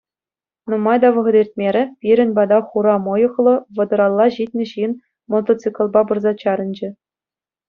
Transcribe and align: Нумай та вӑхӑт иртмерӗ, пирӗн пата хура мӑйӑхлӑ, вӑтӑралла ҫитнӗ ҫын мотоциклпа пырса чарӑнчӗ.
Нумай 0.69 0.97
та 1.01 1.09
вӑхӑт 1.15 1.35
иртмерӗ, 1.41 1.83
пирӗн 1.99 2.29
пата 2.37 2.59
хура 2.69 2.95
мӑйӑхлӑ, 3.07 3.53
вӑтӑралла 3.77 4.25
ҫитнӗ 4.37 4.65
ҫын 4.71 4.91
мотоциклпа 5.35 6.01
пырса 6.11 6.31
чарӑнчӗ. 6.43 6.89